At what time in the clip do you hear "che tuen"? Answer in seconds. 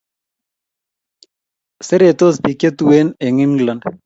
2.59-3.07